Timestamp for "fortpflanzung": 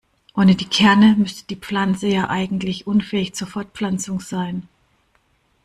3.47-4.19